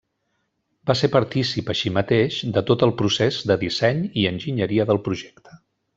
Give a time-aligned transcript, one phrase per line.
[0.91, 5.55] Va ser partícip així mateix de tot el procés de disseny i enginyeria del projecte.